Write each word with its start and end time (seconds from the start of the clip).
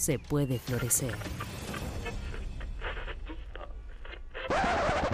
se 0.00 0.18
puede 0.18 0.58
florecer. 0.58 1.14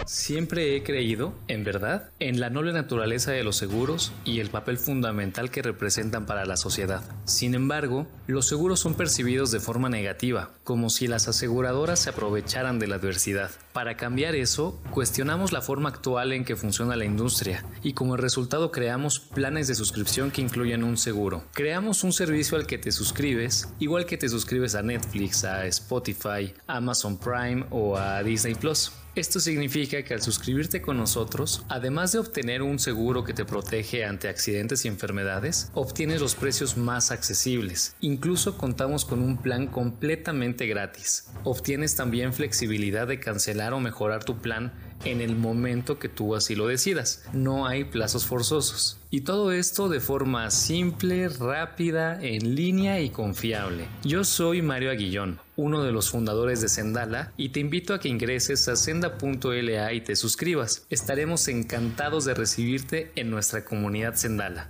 Siempre 0.07 0.73
he 0.77 0.83
creído, 0.83 1.33
en 1.49 1.65
verdad, 1.65 2.11
en 2.19 2.39
la 2.39 2.49
noble 2.49 2.71
naturaleza 2.71 3.31
de 3.31 3.43
los 3.43 3.57
seguros 3.57 4.13
y 4.23 4.39
el 4.39 4.49
papel 4.49 4.77
fundamental 4.77 5.51
que 5.51 5.61
representan 5.61 6.25
para 6.25 6.45
la 6.45 6.55
sociedad. 6.55 7.03
Sin 7.25 7.53
embargo, 7.55 8.07
los 8.25 8.47
seguros 8.47 8.79
son 8.79 8.93
percibidos 8.93 9.51
de 9.51 9.59
forma 9.59 9.89
negativa, 9.89 10.51
como 10.63 10.89
si 10.89 11.07
las 11.07 11.27
aseguradoras 11.27 11.99
se 11.99 12.11
aprovecharan 12.11 12.79
de 12.79 12.87
la 12.87 12.95
adversidad. 12.95 13.51
Para 13.73 13.97
cambiar 13.97 14.33
eso, 14.33 14.81
cuestionamos 14.91 15.51
la 15.51 15.61
forma 15.61 15.89
actual 15.89 16.31
en 16.31 16.45
que 16.45 16.55
funciona 16.55 16.95
la 16.95 17.03
industria 17.03 17.65
y 17.83 17.91
como 17.91 18.15
resultado 18.15 18.71
creamos 18.71 19.19
planes 19.19 19.67
de 19.67 19.75
suscripción 19.75 20.31
que 20.31 20.41
incluyen 20.41 20.85
un 20.85 20.95
seguro. 20.95 21.43
Creamos 21.51 22.05
un 22.05 22.13
servicio 22.13 22.57
al 22.57 22.65
que 22.65 22.77
te 22.77 22.93
suscribes, 22.93 23.67
igual 23.77 24.05
que 24.05 24.15
te 24.15 24.29
suscribes 24.29 24.73
a 24.75 24.83
Netflix, 24.83 25.43
a 25.43 25.65
Spotify, 25.65 26.53
Amazon 26.65 27.17
Prime 27.17 27.65
o 27.71 27.97
a 27.97 28.23
Disney 28.23 28.55
Plus. 28.55 28.93
Esto 29.17 29.39
significa 29.39 30.03
que 30.03 30.13
al 30.13 30.21
suscribirte 30.21 30.79
con 30.79 30.97
nosotros, 30.97 31.65
además 31.69 32.11
de 32.11 32.19
obtener 32.19 32.61
un 32.61 32.77
seguro 32.77 33.23
que 33.23 33.33
te 33.33 33.45
protege 33.45 34.05
ante 34.05 34.29
accidentes 34.29 34.85
y 34.85 34.89
enfermedades, 34.89 35.71
obtienes 35.73 36.21
los 36.21 36.35
precios 36.35 36.77
más 36.77 37.09
accesibles. 37.09 37.95
Incluso 37.99 38.59
contamos 38.59 39.05
con 39.05 39.23
un 39.23 39.37
plan 39.37 39.65
completamente 39.65 40.67
gratis. 40.67 41.31
Obtienes 41.43 41.95
también 41.95 42.31
flexibilidad 42.31 43.07
de 43.07 43.19
cancelar 43.19 43.73
o 43.73 43.79
mejorar 43.79 44.23
tu 44.23 44.37
plan 44.37 44.71
en 45.03 45.21
el 45.21 45.35
momento 45.35 45.99
que 45.99 46.09
tú 46.09 46.35
así 46.35 46.55
lo 46.55 46.67
decidas. 46.67 47.23
No 47.33 47.67
hay 47.67 47.83
plazos 47.83 48.25
forzosos. 48.25 48.99
Y 49.09 49.21
todo 49.21 49.51
esto 49.51 49.87
de 49.89 49.99
forma 49.99 50.51
simple, 50.51 51.29
rápida, 51.29 52.21
en 52.21 52.55
línea 52.55 52.99
y 52.99 53.09
confiable. 53.09 53.87
Yo 54.03 54.23
soy 54.23 54.61
Mario 54.61 54.91
Aguillón, 54.91 55.39
uno 55.55 55.83
de 55.83 55.91
los 55.91 56.09
fundadores 56.09 56.61
de 56.61 56.67
Sendala, 56.67 57.31
y 57.37 57.49
te 57.49 57.59
invito 57.59 57.93
a 57.93 57.99
que 57.99 58.09
ingreses 58.09 58.67
a 58.67 58.75
senda.la 58.75 59.93
y 59.93 60.01
te 60.01 60.15
suscribas. 60.15 60.85
Estaremos 60.89 61.47
encantados 61.47 62.25
de 62.25 62.33
recibirte 62.33 63.11
en 63.15 63.29
nuestra 63.29 63.63
comunidad 63.63 64.15
Sendala. 64.15 64.69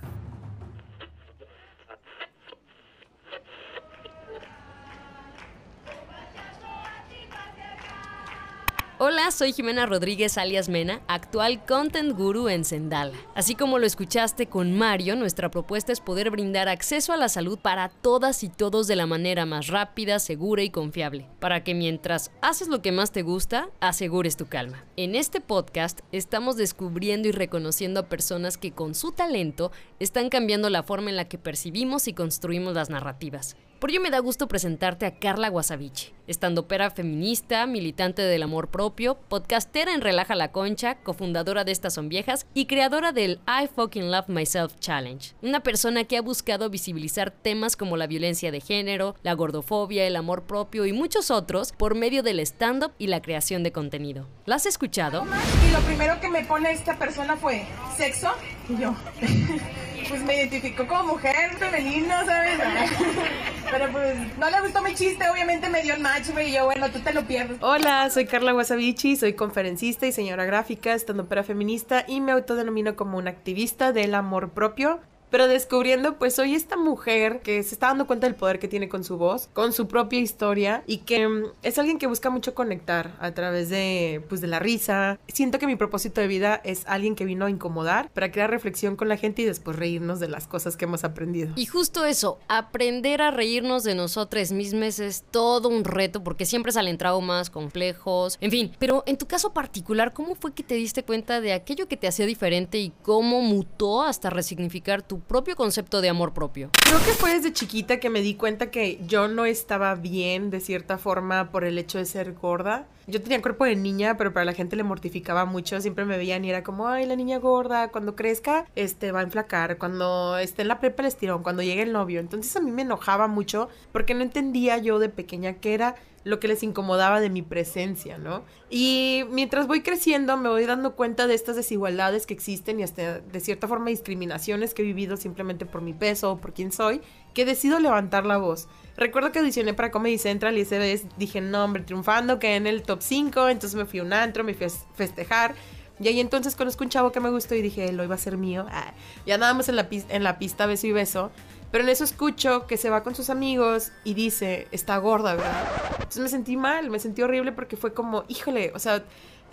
Hola, 9.00 9.30
soy 9.30 9.52
Jimena 9.52 9.86
Rodríguez 9.86 10.38
alias 10.38 10.68
Mena, 10.68 11.00
actual 11.06 11.64
Content 11.66 12.18
Guru 12.18 12.48
en 12.48 12.64
Sendala. 12.64 13.16
Así 13.36 13.54
como 13.54 13.78
lo 13.78 13.86
escuchaste 13.86 14.48
con 14.48 14.76
Mario, 14.76 15.14
nuestra 15.14 15.52
propuesta 15.52 15.92
es 15.92 16.00
poder 16.00 16.30
brindar 16.30 16.68
acceso 16.68 17.12
a 17.12 17.16
la 17.16 17.28
salud 17.28 17.60
para 17.60 17.90
todas 17.90 18.42
y 18.42 18.48
todos 18.48 18.88
de 18.88 18.96
la 18.96 19.06
manera 19.06 19.46
más 19.46 19.68
rápida, 19.68 20.18
segura 20.18 20.64
y 20.64 20.70
confiable, 20.70 21.28
para 21.38 21.62
que 21.62 21.74
mientras 21.74 22.32
haces 22.42 22.66
lo 22.66 22.82
que 22.82 22.90
más 22.90 23.12
te 23.12 23.22
gusta, 23.22 23.70
asegures 23.78 24.36
tu 24.36 24.46
calma. 24.48 24.84
En 24.96 25.14
este 25.14 25.40
podcast 25.40 26.00
estamos 26.10 26.56
descubriendo 26.56 27.28
y 27.28 27.30
reconociendo 27.30 28.00
a 28.00 28.08
personas 28.08 28.58
que 28.58 28.72
con 28.72 28.96
su 28.96 29.12
talento 29.12 29.70
están 30.00 30.28
cambiando 30.28 30.70
la 30.70 30.82
forma 30.82 31.10
en 31.10 31.16
la 31.16 31.28
que 31.28 31.38
percibimos 31.38 32.08
y 32.08 32.14
construimos 32.14 32.74
las 32.74 32.90
narrativas. 32.90 33.54
Por 33.78 33.90
ello 33.90 34.00
me 34.00 34.10
da 34.10 34.18
gusto 34.18 34.48
presentarte 34.48 35.06
a 35.06 35.20
Carla 35.20 35.50
Guasavici, 35.50 36.12
estandopera 36.26 36.90
feminista, 36.90 37.64
militante 37.64 38.22
del 38.22 38.42
amor 38.42 38.70
propio, 38.70 39.20
podcastera 39.28 39.94
en 39.94 40.00
Relaja 40.00 40.34
la 40.34 40.50
Concha, 40.50 40.96
cofundadora 40.96 41.62
de 41.62 41.70
Estas 41.70 41.94
Son 41.94 42.08
Viejas 42.08 42.48
y 42.54 42.66
creadora 42.66 43.12
del 43.12 43.38
I 43.46 43.68
Fucking 43.68 44.10
Love 44.10 44.30
Myself 44.30 44.74
Challenge. 44.80 45.32
Una 45.42 45.60
persona 45.60 46.02
que 46.02 46.16
ha 46.16 46.22
buscado 46.22 46.70
visibilizar 46.70 47.30
temas 47.30 47.76
como 47.76 47.96
la 47.96 48.08
violencia 48.08 48.50
de 48.50 48.60
género, 48.60 49.14
la 49.22 49.34
gordofobia, 49.34 50.08
el 50.08 50.16
amor 50.16 50.42
propio 50.42 50.84
y 50.84 50.92
muchos 50.92 51.30
otros 51.30 51.70
por 51.70 51.94
medio 51.94 52.24
del 52.24 52.40
stand-up 52.40 52.94
y 52.98 53.06
la 53.06 53.22
creación 53.22 53.62
de 53.62 53.70
contenido. 53.70 54.26
¿La 54.44 54.56
has 54.56 54.66
escuchado? 54.66 55.24
Y 55.68 55.70
lo 55.70 55.78
primero 55.82 56.20
que 56.20 56.28
me 56.28 56.44
pone 56.44 56.72
esta 56.72 56.98
persona 56.98 57.36
fue 57.36 57.64
sexo 57.96 58.32
y 58.68 58.82
yo. 58.82 58.96
pues 60.08 60.22
me 60.22 60.36
identificó 60.36 60.86
como 60.86 61.14
mujer 61.14 61.54
femenina, 61.58 62.24
¿sabes? 62.24 62.58
Pero 63.70 63.92
pues 63.92 64.16
no 64.38 64.50
le 64.50 64.60
gustó 64.62 64.80
mi 64.82 64.94
chiste, 64.94 65.28
obviamente 65.28 65.68
me 65.68 65.82
dio 65.82 65.94
el 65.94 66.00
match, 66.00 66.30
güey, 66.30 66.48
y 66.48 66.52
yo, 66.52 66.64
bueno, 66.64 66.90
tú 66.90 67.00
te 67.00 67.12
lo 67.12 67.24
pierdes. 67.24 67.58
Hola, 67.60 68.08
soy 68.10 68.26
Carla 68.26 68.54
Wasabichi, 68.54 69.16
soy 69.16 69.34
conferencista 69.34 70.06
y 70.06 70.12
señora 70.12 70.46
gráfica, 70.46 70.94
estando 70.94 71.28
para 71.28 71.44
feminista 71.44 72.04
y 72.08 72.20
me 72.20 72.32
autodenomino 72.32 72.96
como 72.96 73.18
una 73.18 73.30
activista 73.30 73.92
del 73.92 74.14
amor 74.14 74.50
propio. 74.50 75.00
Pero 75.30 75.46
descubriendo, 75.46 76.18
pues 76.18 76.34
soy 76.34 76.54
esta 76.54 76.76
mujer 76.76 77.40
que 77.42 77.62
se 77.62 77.74
está 77.74 77.88
dando 77.88 78.06
cuenta 78.06 78.26
del 78.26 78.34
poder 78.34 78.58
que 78.58 78.68
tiene 78.68 78.88
con 78.88 79.04
su 79.04 79.18
voz, 79.18 79.48
con 79.52 79.72
su 79.72 79.88
propia 79.88 80.20
historia 80.20 80.82
y 80.86 80.98
que 80.98 81.28
mm, 81.28 81.44
es 81.62 81.78
alguien 81.78 81.98
que 81.98 82.06
busca 82.06 82.30
mucho 82.30 82.54
conectar 82.54 83.16
a 83.20 83.32
través 83.32 83.68
de, 83.68 84.22
pues, 84.28 84.40
de 84.40 84.46
la 84.46 84.58
risa. 84.58 85.18
Siento 85.28 85.58
que 85.58 85.66
mi 85.66 85.76
propósito 85.76 86.20
de 86.20 86.26
vida 86.26 86.60
es 86.64 86.84
alguien 86.86 87.14
que 87.14 87.24
vino 87.24 87.46
a 87.46 87.50
incomodar 87.50 88.10
para 88.10 88.32
crear 88.32 88.50
reflexión 88.50 88.96
con 88.96 89.08
la 89.08 89.16
gente 89.16 89.42
y 89.42 89.44
después 89.44 89.76
reírnos 89.76 90.20
de 90.20 90.28
las 90.28 90.46
cosas 90.46 90.76
que 90.76 90.84
hemos 90.84 91.04
aprendido. 91.04 91.52
Y 91.56 91.66
justo 91.66 92.04
eso, 92.04 92.38
aprender 92.48 93.22
a 93.22 93.30
reírnos 93.30 93.84
de 93.84 93.94
nosotros 93.94 94.52
mismos 94.52 94.98
es 95.00 95.24
todo 95.30 95.68
un 95.68 95.84
reto 95.84 96.22
porque 96.22 96.46
siempre 96.46 96.72
salen 96.72 96.98
traumas, 96.98 97.50
complejos, 97.50 98.38
en 98.40 98.50
fin. 98.50 98.72
Pero 98.78 99.02
en 99.06 99.18
tu 99.18 99.26
caso 99.26 99.52
particular, 99.52 100.12
¿cómo 100.12 100.34
fue 100.34 100.52
que 100.52 100.62
te 100.62 100.74
diste 100.74 101.02
cuenta 101.02 101.40
de 101.40 101.52
aquello 101.52 101.88
que 101.88 101.96
te 101.96 102.08
hacía 102.08 102.26
diferente 102.26 102.78
y 102.78 102.92
cómo 103.02 103.40
mutó 103.40 104.02
hasta 104.02 104.30
resignificar 104.30 105.02
tu 105.02 105.17
propio 105.20 105.56
concepto 105.56 106.00
de 106.00 106.08
amor 106.08 106.32
propio? 106.32 106.70
Creo 106.84 106.98
que 106.98 107.12
fue 107.12 107.34
desde 107.34 107.52
chiquita 107.52 108.00
que 108.00 108.10
me 108.10 108.20
di 108.20 108.34
cuenta 108.34 108.70
que 108.70 109.00
yo 109.06 109.28
no 109.28 109.44
estaba 109.44 109.94
bien 109.94 110.50
de 110.50 110.60
cierta 110.60 110.98
forma 110.98 111.50
por 111.50 111.64
el 111.64 111.78
hecho 111.78 111.98
de 111.98 112.04
ser 112.04 112.34
gorda. 112.34 112.86
Yo 113.08 113.22
tenía 113.22 113.40
cuerpo 113.40 113.64
de 113.64 113.74
niña, 113.74 114.18
pero 114.18 114.34
para 114.34 114.44
la 114.44 114.52
gente 114.52 114.76
le 114.76 114.82
mortificaba 114.82 115.46
mucho. 115.46 115.80
Siempre 115.80 116.04
me 116.04 116.18
veían 116.18 116.44
y 116.44 116.50
era 116.50 116.62
como, 116.62 116.88
ay, 116.88 117.06
la 117.06 117.16
niña 117.16 117.38
gorda, 117.38 117.88
cuando 117.88 118.14
crezca, 118.14 118.66
este, 118.76 119.12
va 119.12 119.20
a 119.20 119.22
enflacar. 119.22 119.78
Cuando 119.78 120.36
esté 120.36 120.60
en 120.60 120.68
la 120.68 120.78
prepa, 120.78 121.02
el 121.02 121.08
estirón. 121.08 121.42
Cuando 121.42 121.62
llegue 121.62 121.80
el 121.80 121.92
novio. 121.92 122.20
Entonces 122.20 122.54
a 122.54 122.60
mí 122.60 122.70
me 122.70 122.82
enojaba 122.82 123.26
mucho 123.26 123.70
porque 123.92 124.12
no 124.12 124.22
entendía 124.22 124.76
yo 124.76 124.98
de 124.98 125.08
pequeña 125.08 125.54
qué 125.54 125.72
era 125.72 125.94
lo 126.24 126.40
que 126.40 126.48
les 126.48 126.62
incomodaba 126.62 127.20
de 127.20 127.30
mi 127.30 127.40
presencia, 127.40 128.18
¿no? 128.18 128.42
Y 128.68 129.24
mientras 129.30 129.66
voy 129.66 129.80
creciendo 129.80 130.36
me 130.36 130.50
voy 130.50 130.66
dando 130.66 130.94
cuenta 130.94 131.26
de 131.26 131.34
estas 131.34 131.56
desigualdades 131.56 132.26
que 132.26 132.34
existen 132.34 132.80
y 132.80 132.82
hasta 132.82 133.20
de 133.20 133.40
cierta 133.40 133.66
forma 133.66 133.88
discriminaciones 133.88 134.74
que 134.74 134.82
he 134.82 134.84
vivido 134.84 135.16
simplemente 135.16 135.64
por 135.64 135.80
mi 135.80 135.94
peso 135.94 136.32
o 136.32 136.38
por 136.38 136.52
quién 136.52 136.70
soy, 136.70 137.00
que 137.34 137.44
decido 137.44 137.78
levantar 137.78 138.26
la 138.26 138.36
voz. 138.36 138.68
Recuerdo 138.96 139.30
que 139.30 139.38
audicioné 139.38 139.74
para 139.74 139.90
Comedy 139.90 140.18
Central 140.18 140.58
y 140.58 140.62
esa 140.62 140.78
vez 140.78 141.04
dije, 141.16 141.40
no, 141.40 141.64
hombre, 141.64 141.84
triunfando, 141.84 142.38
quedé 142.38 142.56
en 142.56 142.66
el 142.66 142.82
top 142.82 143.00
5, 143.00 143.48
entonces 143.48 143.76
me 143.76 143.86
fui 143.86 144.00
a 144.00 144.02
un 144.02 144.12
antro, 144.12 144.42
me 144.42 144.54
fui 144.54 144.66
a 144.66 144.70
festejar. 144.96 145.54
Y 146.00 146.08
ahí 146.08 146.20
entonces 146.20 146.54
conozco 146.54 146.84
un 146.84 146.90
chavo 146.90 147.12
que 147.12 147.20
me 147.20 147.30
gustó 147.30 147.54
y 147.54 147.62
dije, 147.62 147.92
lo 147.92 148.04
iba 148.04 148.14
a 148.14 148.18
ser 148.18 148.36
mío. 148.36 148.66
Ah, 148.70 148.92
ya 149.26 149.34
andábamos 149.34 149.68
en 149.68 149.76
la, 149.76 149.88
en 149.90 150.22
la 150.22 150.38
pista 150.38 150.66
beso 150.66 150.86
y 150.86 150.92
beso. 150.92 151.30
Pero 151.70 151.84
en 151.84 151.90
eso 151.90 152.04
escucho 152.04 152.66
que 152.66 152.76
se 152.76 152.88
va 152.88 153.02
con 153.02 153.14
sus 153.14 153.30
amigos 153.30 153.92
y 154.04 154.14
dice, 154.14 154.68
está 154.72 154.96
gorda, 154.98 155.34
¿verdad? 155.34 155.64
Entonces 155.92 156.22
me 156.22 156.28
sentí 156.28 156.56
mal, 156.56 156.88
me 156.88 156.98
sentí 156.98 157.22
horrible 157.22 157.52
porque 157.52 157.76
fue 157.76 157.92
como, 157.92 158.24
híjole, 158.28 158.72
o 158.74 158.78
sea, 158.78 159.04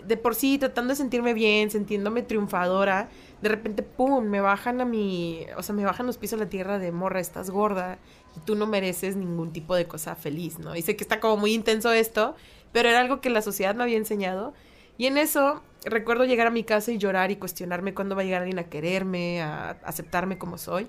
de 0.05 0.17
por 0.17 0.35
sí 0.35 0.57
tratando 0.57 0.91
de 0.91 0.95
sentirme 0.95 1.33
bien, 1.33 1.71
sintiéndome 1.71 2.21
triunfadora, 2.21 3.09
de 3.41 3.49
repente, 3.49 3.83
¡pum!, 3.83 4.25
me 4.25 4.41
bajan 4.41 4.81
a 4.81 4.85
mi, 4.85 5.45
o 5.57 5.63
sea, 5.63 5.75
me 5.75 5.85
bajan 5.85 6.05
los 6.05 6.17
pisos 6.17 6.39
a 6.39 6.43
la 6.43 6.49
tierra 6.49 6.79
de 6.79 6.91
morra, 6.91 7.19
estás 7.19 7.49
gorda 7.49 7.97
y 8.35 8.39
tú 8.41 8.55
no 8.55 8.65
mereces 8.67 9.15
ningún 9.15 9.51
tipo 9.51 9.75
de 9.75 9.87
cosa 9.87 10.15
feliz, 10.15 10.59
¿no? 10.59 10.75
Y 10.75 10.81
sé 10.81 10.95
que 10.95 11.03
está 11.03 11.19
como 11.19 11.37
muy 11.37 11.53
intenso 11.53 11.91
esto, 11.91 12.35
pero 12.71 12.89
era 12.89 12.99
algo 12.99 13.21
que 13.21 13.29
la 13.29 13.41
sociedad 13.41 13.75
me 13.75 13.83
había 13.83 13.97
enseñado. 13.97 14.53
Y 14.97 15.07
en 15.07 15.17
eso 15.17 15.61
recuerdo 15.85 16.25
llegar 16.25 16.47
a 16.47 16.51
mi 16.51 16.63
casa 16.63 16.91
y 16.91 16.97
llorar 16.97 17.31
y 17.31 17.35
cuestionarme 17.35 17.93
cuándo 17.93 18.15
va 18.15 18.21
a 18.21 18.25
llegar 18.25 18.41
alguien 18.41 18.59
a 18.59 18.65
quererme, 18.65 19.41
a 19.41 19.71
aceptarme 19.83 20.37
como 20.37 20.57
soy 20.57 20.87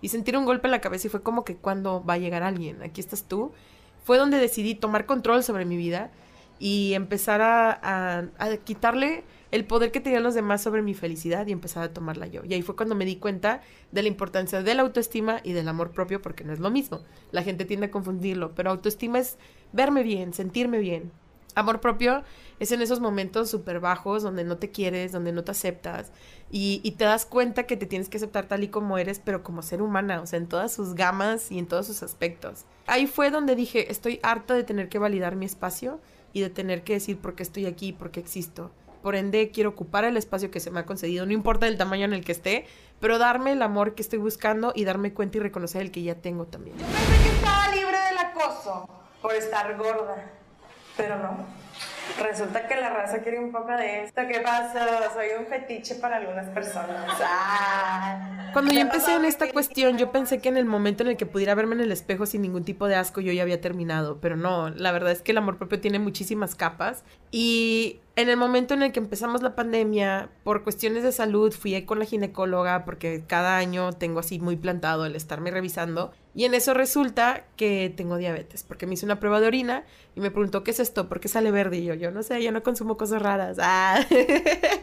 y 0.00 0.08
sentir 0.08 0.36
un 0.36 0.44
golpe 0.44 0.68
en 0.68 0.72
la 0.72 0.80
cabeza 0.80 1.08
y 1.08 1.10
fue 1.10 1.22
como 1.22 1.44
que 1.44 1.56
cuando 1.56 2.04
va 2.04 2.14
a 2.14 2.18
llegar 2.18 2.42
alguien, 2.42 2.82
aquí 2.82 3.00
estás 3.00 3.24
tú, 3.24 3.52
fue 4.04 4.16
donde 4.16 4.38
decidí 4.38 4.74
tomar 4.74 5.06
control 5.06 5.42
sobre 5.42 5.64
mi 5.64 5.76
vida 5.76 6.10
y 6.58 6.94
empezar 6.94 7.40
a, 7.40 8.28
a, 8.38 8.56
quitarle 8.64 9.24
el 9.50 9.64
poder 9.64 9.92
que 9.92 10.00
tenían 10.00 10.22
los 10.22 10.34
demás 10.34 10.62
sobre 10.62 10.82
mi 10.82 10.94
felicidad 10.94 11.46
y 11.46 11.52
empezar 11.52 11.82
a 11.82 11.92
tomarla 11.92 12.26
yo. 12.26 12.42
Y 12.44 12.54
ahí 12.54 12.62
fue 12.62 12.76
cuando 12.76 12.94
me 12.94 13.04
di 13.04 13.16
cuenta 13.16 13.62
de 13.92 14.02
la 14.02 14.08
importancia 14.08 14.62
de 14.62 14.74
la 14.74 14.82
autoestima 14.82 15.40
y 15.42 15.52
del 15.52 15.68
amor 15.68 15.92
propio, 15.92 16.20
porque 16.20 16.44
no 16.44 16.52
es 16.52 16.60
lo 16.60 16.70
mismo. 16.70 17.00
La 17.32 17.42
gente 17.42 17.64
tiende 17.64 17.86
a 17.86 17.90
confundirlo, 17.90 18.54
pero 18.54 18.70
autoestima 18.70 19.18
es 19.18 19.38
verme 19.72 20.02
bien, 20.02 20.34
sentirme 20.34 20.78
bien. 20.78 21.10
Amor 21.54 21.80
propio 21.80 22.22
es 22.60 22.70
en 22.72 22.82
esos 22.82 23.00
momentos 23.00 23.50
súper 23.50 23.80
bajos 23.80 24.22
donde 24.22 24.44
no 24.44 24.58
te 24.58 24.70
quieres, 24.70 25.12
donde 25.12 25.32
no 25.32 25.42
te 25.42 25.50
aceptas 25.50 26.12
y, 26.52 26.80
y, 26.84 26.92
te 26.92 27.04
das 27.04 27.26
cuenta 27.26 27.64
que 27.64 27.76
te 27.76 27.86
tienes 27.86 28.08
que 28.08 28.18
aceptar 28.18 28.46
tal 28.46 28.62
y 28.62 28.68
como 28.68 28.96
eres, 28.96 29.18
pero 29.18 29.42
como 29.42 29.62
ser 29.62 29.82
humana, 29.82 30.20
o 30.20 30.26
sea, 30.26 30.38
en 30.38 30.46
todas 30.46 30.72
sus 30.72 30.94
gamas 30.94 31.50
y 31.50 31.58
en 31.58 31.66
todos 31.66 31.86
sus 31.86 32.04
aspectos. 32.04 32.64
Ahí 32.86 33.08
fue 33.08 33.30
donde 33.30 33.56
dije, 33.56 33.90
estoy 33.90 34.20
harta 34.22 34.54
de 34.54 34.62
tener 34.62 34.88
que 34.88 35.00
validar 35.00 35.34
mi 35.34 35.46
espacio 35.46 36.00
y 36.32 36.42
de 36.42 36.50
tener 36.50 36.84
que 36.84 36.94
decir 36.94 37.18
por 37.18 37.34
qué 37.34 37.42
estoy 37.42 37.66
aquí, 37.66 37.92
por 37.92 38.12
qué 38.12 38.20
existo. 38.20 38.70
Por 39.02 39.16
ende, 39.16 39.50
quiero 39.50 39.70
ocupar 39.70 40.04
el 40.04 40.16
espacio 40.16 40.50
que 40.50 40.60
se 40.60 40.70
me 40.70 40.80
ha 40.80 40.86
concedido, 40.86 41.26
no 41.26 41.32
importa 41.32 41.66
el 41.66 41.76
tamaño 41.76 42.04
en 42.04 42.12
el 42.12 42.24
que 42.24 42.32
esté, 42.32 42.66
pero 43.00 43.18
darme 43.18 43.52
el 43.52 43.62
amor 43.62 43.94
que 43.94 44.02
estoy 44.02 44.18
buscando 44.18 44.72
y 44.74 44.84
darme 44.84 45.12
cuenta 45.12 45.38
y 45.38 45.40
reconocer 45.40 45.82
el 45.82 45.90
que 45.90 46.02
ya 46.02 46.16
tengo 46.16 46.46
también. 46.46 46.76
Yo 46.78 46.86
pensé 46.86 47.22
que 47.22 47.36
estaba 47.36 47.68
libre 47.68 47.98
del 47.98 48.18
acoso 48.18 48.88
por 49.22 49.34
estar 49.34 49.76
gorda, 49.76 50.30
pero 50.96 51.18
no. 51.18 51.46
Resulta 52.20 52.66
que 52.66 52.74
la 52.76 52.90
raza 52.90 53.18
quiere 53.18 53.38
un 53.38 53.52
poco 53.52 53.70
de 53.72 54.04
esto. 54.04 54.22
¿Qué 54.26 54.40
pasa? 54.40 55.12
Soy 55.12 55.28
un 55.38 55.46
fetiche 55.46 55.96
para 55.96 56.16
algunas 56.16 56.48
personas. 56.50 57.06
Ah. 57.30 58.50
Cuando 58.52 58.72
yo 58.72 58.80
empecé 58.80 59.14
en 59.14 59.24
esta 59.24 59.52
cuestión, 59.52 59.98
yo 59.98 60.10
pensé 60.10 60.40
que 60.40 60.48
en 60.48 60.56
el 60.56 60.64
momento 60.64 61.02
en 61.02 61.10
el 61.10 61.16
que 61.16 61.26
pudiera 61.26 61.54
verme 61.54 61.74
en 61.74 61.82
el 61.82 61.92
espejo 61.92 62.24
sin 62.24 62.40
ningún 62.40 62.64
tipo 62.64 62.88
de 62.88 62.96
asco, 62.96 63.20
yo 63.20 63.32
ya 63.32 63.42
había 63.42 63.60
terminado. 63.60 64.20
Pero 64.20 64.36
no, 64.36 64.70
la 64.70 64.90
verdad 64.90 65.12
es 65.12 65.20
que 65.20 65.32
el 65.32 65.38
amor 65.38 65.58
propio 65.58 65.80
tiene 65.80 65.98
muchísimas 65.98 66.54
capas. 66.54 67.04
Y 67.30 68.00
en 68.18 68.28
el 68.28 68.36
momento 68.36 68.74
en 68.74 68.82
el 68.82 68.90
que 68.90 68.98
empezamos 68.98 69.42
la 69.42 69.54
pandemia, 69.54 70.28
por 70.42 70.64
cuestiones 70.64 71.04
de 71.04 71.12
salud, 71.12 71.52
fui 71.52 71.80
con 71.84 72.00
la 72.00 72.04
ginecóloga 72.04 72.84
porque 72.84 73.22
cada 73.24 73.58
año 73.58 73.92
tengo 73.92 74.18
así 74.18 74.40
muy 74.40 74.56
plantado 74.56 75.06
el 75.06 75.14
estarme 75.14 75.52
revisando. 75.52 76.10
Y 76.34 76.44
en 76.44 76.54
eso 76.54 76.72
resulta 76.72 77.46
que 77.56 77.92
tengo 77.96 78.16
diabetes, 78.16 78.62
porque 78.62 78.86
me 78.86 78.94
hice 78.94 79.04
una 79.04 79.18
prueba 79.18 79.40
de 79.40 79.48
orina 79.48 79.84
y 80.14 80.20
me 80.20 80.30
preguntó, 80.30 80.62
¿qué 80.62 80.70
es 80.70 80.78
esto? 80.78 81.08
¿Por 81.08 81.18
qué 81.18 81.26
sale 81.26 81.50
verde? 81.50 81.78
Y 81.78 81.84
yo, 81.84 81.94
yo 81.94 82.10
no 82.12 82.22
sé, 82.22 82.42
yo 82.42 82.52
no 82.52 82.62
consumo 82.62 82.96
cosas 82.96 83.22
raras. 83.22 83.58
Ah. 83.70 84.00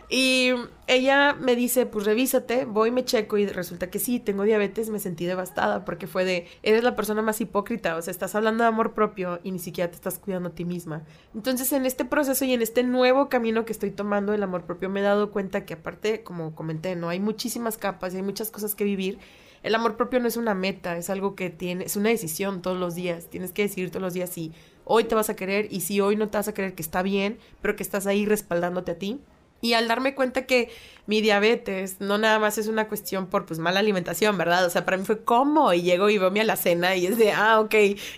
y 0.10 0.52
ella 0.88 1.34
me 1.34 1.56
dice, 1.56 1.86
pues 1.86 2.06
revísate, 2.06 2.66
voy, 2.66 2.92
me 2.92 3.04
checo 3.04 3.38
y 3.38 3.48
resulta 3.48 3.90
que 3.90 4.00
sí, 4.00 4.20
tengo 4.20 4.44
diabetes, 4.44 4.90
me 4.90 5.00
sentí 5.00 5.26
devastada 5.26 5.86
porque 5.86 6.08
fue 6.08 6.24
de, 6.24 6.48
eres 6.62 6.84
la 6.84 6.96
persona 6.96 7.22
más 7.22 7.42
hipócrita, 7.42 7.96
o 7.96 8.02
sea, 8.02 8.12
estás 8.12 8.36
hablando 8.36 8.64
de 8.64 8.68
amor 8.68 8.94
propio 8.94 9.40
y 9.44 9.52
ni 9.52 9.60
siquiera 9.60 9.90
te 9.90 9.96
estás 9.96 10.20
cuidando 10.20 10.50
a 10.50 10.52
ti 10.52 10.66
misma. 10.66 11.04
Entonces, 11.34 11.72
en 11.74 11.86
este 11.86 12.06
proceso 12.06 12.46
y 12.46 12.54
en 12.54 12.62
este 12.62 12.84
nuevo 12.84 13.25
camino 13.30 13.66
que 13.66 13.74
estoy 13.74 13.92
tomando 13.92 14.32
del 14.32 14.44
amor 14.44 14.64
propio, 14.64 14.90
me 14.90 15.00
he 15.00 15.04
dado 15.04 15.32
cuenta 15.32 15.66
que 15.66 15.76
aparte, 15.76 16.24
como 16.24 16.56
comenté, 16.56 16.96
no 16.96 17.10
hay 17.10 17.20
muchísimas 17.20 17.78
capas 17.78 18.14
y 18.14 18.18
hay 18.18 18.24
muchas 18.24 18.52
cosas 18.52 18.76
que 18.76 18.84
vivir 18.84 19.20
el 19.66 19.74
amor 19.74 19.98
propio 19.98 20.20
no 20.20 20.28
es 20.28 20.38
una 20.38 20.54
meta, 20.54 20.96
es 20.96 21.10
algo 21.10 21.34
que 21.34 21.50
tienes, 21.50 21.88
es 21.88 21.96
una 21.96 22.10
decisión 22.10 22.62
todos 22.62 22.78
los 22.78 22.94
días. 22.94 23.32
Tienes 23.32 23.52
que 23.52 23.64
decidir 23.64 23.90
todos 23.90 24.04
los 24.04 24.14
días 24.14 24.30
si 24.30 24.52
hoy 24.84 25.06
te 25.06 25.16
vas 25.16 25.32
a 25.32 25.36
querer 25.36 25.70
y 25.72 25.82
si 25.82 26.00
hoy 26.02 26.16
no 26.16 26.30
te 26.30 26.38
vas 26.38 26.48
a 26.48 26.54
querer 26.54 26.76
que 26.76 26.84
está 26.84 27.02
bien, 27.02 27.40
pero 27.64 27.76
que 27.76 27.82
estás 27.82 28.06
ahí 28.06 28.28
respaldándote 28.28 28.92
a 28.92 29.00
ti. 29.00 29.22
Y 29.66 29.74
al 29.74 29.88
darme 29.88 30.14
cuenta 30.14 30.46
que 30.46 30.70
mi 31.08 31.22
diabetes 31.22 32.00
no 32.00 32.20
nada 32.20 32.38
más 32.38 32.60
es 32.60 32.68
una 32.68 32.88
cuestión 32.88 33.26
por 33.26 33.48
pues 33.48 33.58
mala 33.58 33.80
alimentación, 33.80 34.38
¿verdad? 34.38 34.64
O 34.64 34.70
sea, 34.70 34.86
para 34.86 34.96
mí 34.96 35.06
fue 35.06 35.24
como 35.24 35.74
y 35.74 35.82
llego 35.82 36.12
y 36.12 36.20
veo 36.20 36.30
mi 36.30 36.40
alacena 36.40 36.96
y 36.96 37.08
es 37.08 37.18
de, 37.18 37.32
ah, 37.32 37.60
ok, 37.60 37.74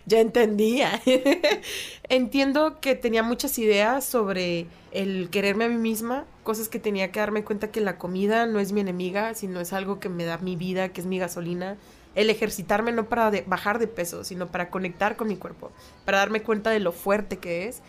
ya 0.05 0.19
entendía. 0.19 1.01
Entiendo 2.09 2.81
que 2.81 2.95
tenía 2.95 3.23
muchas 3.23 3.57
ideas 3.59 4.03
sobre 4.03 4.65
el 4.91 5.29
quererme 5.29 5.63
a 5.63 5.69
mí 5.69 5.77
misma, 5.77 6.25
cosas 6.43 6.67
que 6.67 6.79
tenía 6.79 7.13
que 7.13 7.21
darme 7.21 7.45
cuenta 7.45 7.71
que 7.71 7.79
la 7.79 7.97
comida 7.97 8.45
no 8.45 8.59
es 8.59 8.73
mi 8.73 8.81
enemiga, 8.81 9.33
sino 9.33 9.61
es 9.61 9.71
algo 9.71 10.01
que 10.01 10.09
me 10.09 10.25
da 10.25 10.39
mi 10.39 10.57
vida, 10.57 10.89
que 10.89 10.99
es 10.99 11.07
mi 11.07 11.17
gasolina. 11.17 11.77
El 12.13 12.29
ejercitarme 12.29 12.91
no 12.91 13.07
para 13.07 13.31
bajar 13.45 13.79
de 13.79 13.87
peso, 13.87 14.25
sino 14.25 14.47
para 14.47 14.69
conectar 14.69 15.15
con 15.15 15.29
mi 15.29 15.37
cuerpo, 15.37 15.71
para 16.03 16.17
darme 16.17 16.41
cuenta 16.41 16.71
de 16.71 16.81
lo 16.81 16.91
fuerte 16.91 17.37
que 17.37 17.69
es 17.69 17.81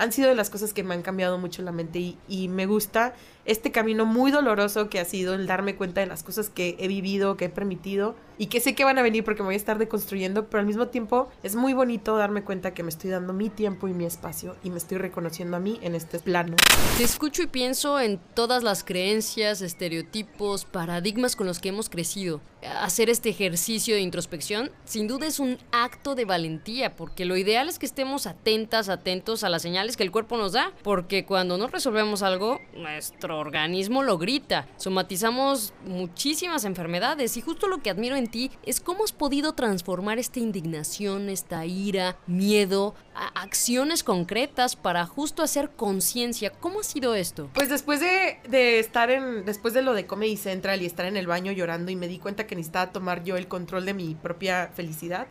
han 0.00 0.12
sido 0.12 0.30
de 0.30 0.34
las 0.34 0.48
cosas 0.48 0.72
que 0.72 0.82
me 0.82 0.94
han 0.94 1.02
cambiado 1.02 1.36
mucho 1.36 1.60
la 1.62 1.72
mente 1.72 1.98
y, 1.98 2.18
y, 2.26 2.48
me 2.48 2.64
gusta 2.64 3.14
este 3.50 3.72
camino 3.72 4.06
muy 4.06 4.30
doloroso 4.30 4.88
que 4.88 5.00
ha 5.00 5.04
sido 5.04 5.34
el 5.34 5.48
darme 5.48 5.74
cuenta 5.74 6.00
de 6.00 6.06
las 6.06 6.22
cosas 6.22 6.50
que 6.50 6.76
he 6.78 6.86
vivido, 6.86 7.36
que 7.36 7.46
he 7.46 7.48
permitido 7.48 8.14
y 8.38 8.46
que 8.46 8.60
sé 8.60 8.74
que 8.74 8.84
van 8.84 8.96
a 8.98 9.02
venir 9.02 9.22
porque 9.22 9.42
me 9.42 9.48
voy 9.48 9.54
a 9.54 9.58
estar 9.58 9.76
deconstruyendo, 9.76 10.46
pero 10.46 10.60
al 10.60 10.66
mismo 10.66 10.88
tiempo 10.88 11.28
es 11.42 11.56
muy 11.56 11.74
bonito 11.74 12.16
darme 12.16 12.42
cuenta 12.42 12.72
que 12.72 12.82
me 12.82 12.88
estoy 12.88 13.10
dando 13.10 13.32
mi 13.32 13.50
tiempo 13.50 13.88
y 13.88 13.92
mi 13.92 14.06
espacio 14.06 14.56
y 14.62 14.70
me 14.70 14.78
estoy 14.78 14.98
reconociendo 14.98 15.56
a 15.56 15.60
mí 15.60 15.78
en 15.82 15.94
este 15.94 16.20
plano. 16.20 16.56
Te 16.96 17.04
escucho 17.04 17.42
y 17.42 17.48
pienso 17.48 18.00
en 18.00 18.18
todas 18.34 18.62
las 18.62 18.84
creencias, 18.84 19.60
estereotipos, 19.60 20.64
paradigmas 20.64 21.36
con 21.36 21.48
los 21.48 21.58
que 21.58 21.68
hemos 21.68 21.90
crecido. 21.90 22.40
Hacer 22.80 23.10
este 23.10 23.30
ejercicio 23.30 23.94
de 23.94 24.02
introspección 24.02 24.70
sin 24.84 25.08
duda 25.08 25.26
es 25.26 25.40
un 25.40 25.58
acto 25.72 26.14
de 26.14 26.24
valentía, 26.24 26.94
porque 26.94 27.24
lo 27.24 27.36
ideal 27.36 27.68
es 27.68 27.78
que 27.78 27.86
estemos 27.86 28.26
atentas, 28.26 28.88
atentos 28.88 29.44
a 29.44 29.48
las 29.48 29.62
señales 29.62 29.96
que 29.96 30.02
el 30.02 30.10
cuerpo 30.10 30.36
nos 30.36 30.52
da, 30.52 30.72
porque 30.82 31.24
cuando 31.24 31.58
no 31.58 31.68
resolvemos 31.68 32.22
algo, 32.22 32.60
nuestro 32.74 33.39
organismo 33.40 34.02
lo 34.02 34.18
grita. 34.18 34.68
Somatizamos 34.76 35.74
muchísimas 35.84 36.64
enfermedades 36.64 37.36
y 37.36 37.40
justo 37.40 37.68
lo 37.68 37.82
que 37.82 37.90
admiro 37.90 38.16
en 38.16 38.28
ti 38.28 38.50
es 38.64 38.80
cómo 38.80 39.04
has 39.04 39.12
podido 39.12 39.54
transformar 39.54 40.18
esta 40.18 40.38
indignación, 40.38 41.28
esta 41.28 41.66
ira, 41.66 42.16
miedo, 42.26 42.94
a 43.14 43.28
acciones 43.40 44.04
concretas 44.04 44.76
para 44.76 45.06
justo 45.06 45.42
hacer 45.42 45.70
conciencia. 45.70 46.50
¿Cómo 46.50 46.80
ha 46.80 46.84
sido 46.84 47.14
esto? 47.14 47.50
Pues 47.54 47.68
después 47.68 48.00
de, 48.00 48.38
de, 48.48 48.78
estar 48.78 49.10
en, 49.10 49.44
después 49.44 49.74
de 49.74 49.82
lo 49.82 49.94
de 49.94 50.06
Comedy 50.06 50.36
Central 50.36 50.82
y 50.82 50.86
estar 50.86 51.06
en 51.06 51.16
el 51.16 51.26
baño 51.26 51.52
llorando 51.52 51.90
y 51.90 51.96
me 51.96 52.08
di 52.08 52.18
cuenta 52.18 52.46
que 52.46 52.56
necesitaba 52.56 52.92
tomar 52.92 53.24
yo 53.24 53.36
el 53.36 53.48
control 53.48 53.86
de 53.86 53.94
mi 53.94 54.14
propia 54.14 54.70
felicidad, 54.74 55.26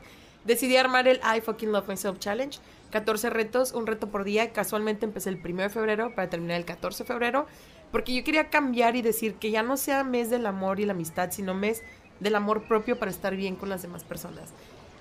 decidí 0.46 0.78
armar 0.78 1.08
el 1.08 1.18
I 1.18 1.42
Fucking 1.42 1.72
Love 1.72 1.88
Myself 1.88 2.20
Challenge. 2.20 2.60
14 2.92 3.30
retos, 3.30 3.74
un 3.74 3.88
reto 3.88 4.10
por 4.10 4.24
día. 4.24 4.52
Casualmente 4.52 5.06
empecé 5.06 5.30
el 5.30 5.40
1 5.44 5.64
de 5.64 5.70
febrero 5.70 6.16
para 6.16 6.30
terminar 6.30 6.58
el 6.58 6.66
14 6.66 7.04
de 7.04 7.08
febrero. 7.08 7.46
Porque 7.92 8.14
yo 8.14 8.24
quería 8.24 8.50
cambiar 8.50 8.96
y 8.96 9.02
decir 9.02 9.36
que 9.36 9.52
ya 9.52 9.64
no 9.64 9.78
sea 9.78 10.04
mes 10.04 10.30
del 10.30 10.46
amor 10.46 10.80
y 10.80 10.86
la 10.86 10.94
amistad, 10.94 11.32
sino 11.32 11.54
mes 11.54 11.84
del 12.20 12.36
amor 12.36 12.68
propio 12.68 13.00
para 13.00 13.12
estar 13.12 13.36
bien 13.36 13.56
con 13.56 13.70
las 13.70 13.82
demás 13.82 14.04
personas. 14.04 14.54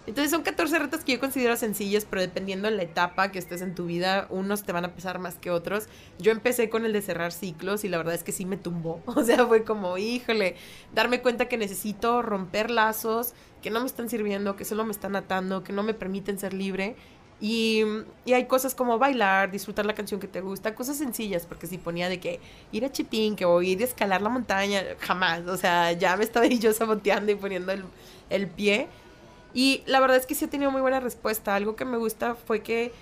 Entonces 0.09 0.31
son 0.31 0.41
14 0.41 0.79
retos 0.79 1.05
que 1.05 1.13
yo 1.13 1.21
considero 1.21 1.55
sencillos, 1.57 2.07
pero 2.09 2.23
dependiendo 2.23 2.71
de 2.71 2.75
la 2.75 2.83
etapa 2.83 3.31
que 3.31 3.39
estés 3.39 3.61
en 3.61 3.75
tu 3.75 3.85
vida, 3.85 4.27
unos 4.31 4.63
te 4.63 4.73
van 4.73 4.87
a 4.87 4.95
pesar 4.95 5.19
más 5.19 5.35
que 5.35 5.51
otros. 5.51 5.87
Yo 6.19 6.33
empecé 6.33 6.71
con 6.71 6.87
el 6.87 6.95
de 6.95 7.03
cerrar 7.03 7.31
ciclos 7.31 7.85
y 7.85 7.91
la 7.91 7.99
verdad 7.99 8.15
es 8.15 8.25
que 8.25 8.33
sí 8.33 8.47
me 8.47 8.57
tumbó. 8.57 9.03
O 9.19 9.23
sea, 9.23 9.47
fue 9.47 9.65
como, 9.65 9.99
híjole, 9.99 10.57
darme 10.95 11.21
cuenta 11.21 11.47
que 11.47 11.59
necesito 11.59 12.23
romper 12.23 12.71
lazos 12.71 13.35
que 13.61 13.69
no 13.69 13.81
me 13.81 13.87
están 13.87 14.09
sirviendo, 14.09 14.57
que 14.57 14.65
solo 14.65 14.85
me 14.87 14.93
están 14.93 15.15
atando, 15.15 15.63
que 15.63 15.75
no 15.75 15.83
me 15.83 15.93
permiten 15.93 16.39
ser 16.39 16.55
libre 16.55 16.97
y, 17.41 17.85
y, 18.25 18.33
hay 18.33 18.47
cosas 18.47 18.75
como 18.75 18.99
bailar, 18.99 19.53
disfrutar 19.53 19.87
la 19.87 19.95
canción 19.95 20.19
que 20.19 20.27
te 20.27 20.41
gusta, 20.41 20.75
cosas 20.75 20.97
sencillas, 20.97 21.47
porque 21.47 21.69
si 21.69 21.79
ponía 21.79 22.09
de 22.09 22.19
que 22.19 22.41
ir 22.73 22.85
a 22.85 22.91
Chipinque 22.91 23.45
o 23.45 23.63
ir 23.63 23.81
a 23.81 23.85
escalar 23.85 24.23
la 24.23 24.29
montaña, 24.29 24.83
jamás, 24.99 25.47
o 25.47 25.57
sea, 25.57 25.93
ya 25.93 26.17
me 26.17 26.25
estaba 26.25 26.47
yo 26.49 26.73
saboteando 26.73 27.31
y 27.31 27.37
poniendo 27.37 27.71
el, 27.73 27.85
el 28.31 28.49
pie. 28.49 28.89
Y 29.55 29.83
la 29.87 30.01
verdad 30.01 30.17
es 30.17 30.27
que 30.27 30.35
sí 30.35 30.47
he 30.47 30.49
tenido 30.49 30.71
muy 30.71 30.81
buena 30.81 31.01
respuesta. 31.01 31.55
Algo 31.55 31.77
que 31.77 31.85
me 31.85 31.97
gusta 31.97 32.35
fue 32.35 32.61
que 32.61 32.93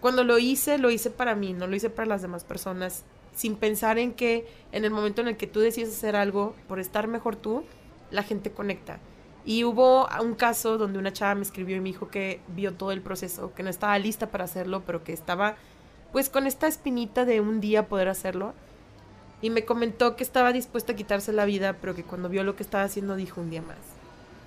cuando 0.00 0.24
lo 0.24 0.38
hice, 0.38 0.78
lo 0.78 0.90
hice 0.90 1.10
para 1.10 1.34
mí, 1.34 1.52
no 1.52 1.66
lo 1.66 1.76
hice 1.76 1.90
para 1.90 2.06
las 2.06 2.22
demás 2.22 2.44
personas, 2.44 3.04
sin 3.34 3.56
pensar 3.56 3.98
en 3.98 4.12
que 4.12 4.46
en 4.72 4.84
el 4.84 4.90
momento 4.90 5.20
en 5.20 5.28
el 5.28 5.36
que 5.36 5.46
tú 5.46 5.60
decides 5.60 5.90
hacer 5.90 6.16
algo 6.16 6.54
por 6.66 6.80
estar 6.80 7.08
mejor 7.08 7.36
tú, 7.36 7.64
la 8.10 8.22
gente 8.22 8.50
conecta. 8.50 8.98
Y 9.44 9.64
hubo 9.64 10.08
un 10.20 10.34
caso 10.34 10.78
donde 10.78 10.98
una 10.98 11.12
chava 11.12 11.34
me 11.34 11.42
escribió 11.42 11.76
y 11.76 11.80
me 11.80 11.88
dijo 11.88 12.08
que 12.08 12.40
vio 12.48 12.74
todo 12.74 12.92
el 12.92 13.00
proceso, 13.00 13.52
que 13.54 13.62
no 13.62 13.70
estaba 13.70 13.98
lista 13.98 14.30
para 14.30 14.44
hacerlo, 14.44 14.82
pero 14.86 15.02
que 15.02 15.12
estaba 15.12 15.56
pues 16.12 16.28
con 16.28 16.46
esta 16.46 16.68
espinita 16.68 17.24
de 17.24 17.40
un 17.40 17.60
día 17.60 17.88
poder 17.88 18.08
hacerlo. 18.08 18.54
Y 19.40 19.50
me 19.50 19.64
comentó 19.64 20.14
que 20.14 20.22
estaba 20.22 20.52
dispuesta 20.52 20.92
a 20.92 20.96
quitarse 20.96 21.32
la 21.32 21.44
vida, 21.44 21.76
pero 21.80 21.94
que 21.96 22.04
cuando 22.04 22.28
vio 22.28 22.44
lo 22.44 22.54
que 22.54 22.62
estaba 22.62 22.84
haciendo 22.84 23.16
dijo 23.16 23.40
un 23.40 23.50
día 23.50 23.62
más. 23.62 23.78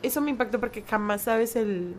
Eso 0.01 0.21
me 0.21 0.29
impactó 0.29 0.59
porque 0.59 0.83
jamás 0.83 1.23
sabes 1.23 1.57
el, 1.57 1.95